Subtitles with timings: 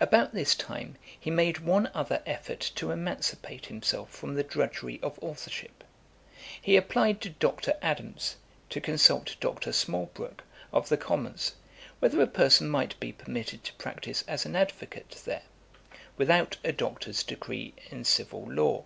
[0.00, 5.20] About this time he made one other effort to emancipate himself from the drudgery of
[5.22, 5.84] authourship.
[6.60, 7.74] He applied to Dr.
[7.80, 8.34] Adams,
[8.70, 9.70] to consult Dr.
[9.70, 11.54] Smalbroke of the Commons,
[12.00, 15.42] whether a person might be permitted to practice as an advocate there,
[16.16, 18.84] without a doctor's degree in Civil Law.